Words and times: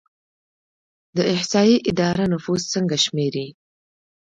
د 1.15 1.17
احصایې 1.33 1.77
اداره 1.89 2.25
نفوس 2.33 2.61
څنګه 2.73 2.95
شمیري؟ 3.05 3.47